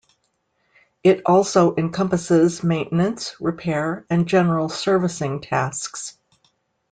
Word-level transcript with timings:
It 1.03 1.21
also 1.27 1.75
encompasses 1.75 2.63
maintenance, 2.63 3.35
repair, 3.39 4.03
and 4.09 4.27
general 4.27 4.67
servicing 4.67 5.41
tasks. 5.41 6.17